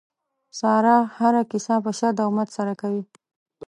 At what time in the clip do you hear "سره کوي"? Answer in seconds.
2.57-3.03